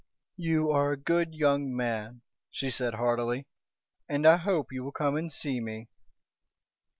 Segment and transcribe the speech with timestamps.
[0.37, 3.45] "You are a good young man," she said heartily.
[4.09, 5.89] "And I hope you will come and see me."